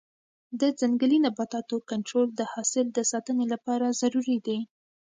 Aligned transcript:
د 0.59 0.61
ځنګلي 0.79 1.17
نباتاتو 1.25 1.75
کنټرول 1.89 2.27
د 2.33 2.41
حاصل 2.53 2.85
د 2.91 2.99
ساتنې 3.11 3.45
لپاره 3.53 3.95
ضروري 4.01 4.37
دی. 4.47 4.59